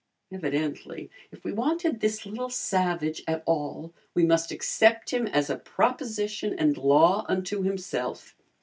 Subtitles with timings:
[0.31, 5.57] Evidently, if we wanted this little savage at all we must accept him as a
[5.57, 8.35] proposition and law unto himself.